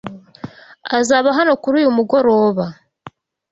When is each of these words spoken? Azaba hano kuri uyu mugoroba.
Azaba 0.97 1.29
hano 1.37 1.51
kuri 1.61 1.75
uyu 1.81 1.95
mugoroba. 1.97 2.65